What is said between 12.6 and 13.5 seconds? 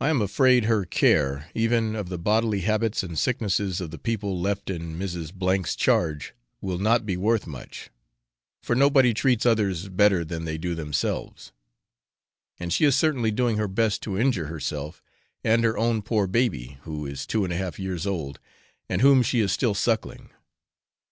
she is certainly